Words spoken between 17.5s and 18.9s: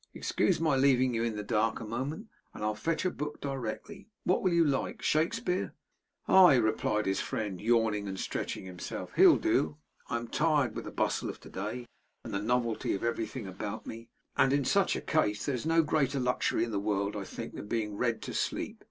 than being read to sleep.